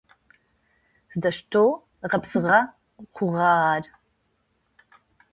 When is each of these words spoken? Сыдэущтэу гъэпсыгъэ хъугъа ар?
Сыдэущтэу 1.09 1.67
гъэпсыгъэ 2.09 2.57
хъугъа 3.15 3.49
ар? 3.73 3.83